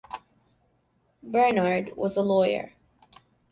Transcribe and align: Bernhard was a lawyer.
Bernhard 1.21 1.95
was 1.95 2.17
a 2.17 2.23
lawyer. 2.23 2.73